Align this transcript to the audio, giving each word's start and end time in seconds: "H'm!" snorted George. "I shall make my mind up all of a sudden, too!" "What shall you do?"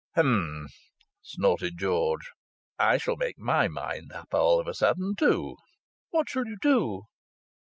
"H'm!" 0.17 0.67
snorted 1.21 1.77
George. 1.77 2.31
"I 2.79 2.97
shall 2.97 3.15
make 3.17 3.37
my 3.37 3.67
mind 3.67 4.11
up 4.11 4.33
all 4.33 4.59
of 4.59 4.65
a 4.65 4.73
sudden, 4.73 5.13
too!" 5.15 5.57
"What 6.09 6.27
shall 6.27 6.47
you 6.47 6.57
do?" 6.59 7.03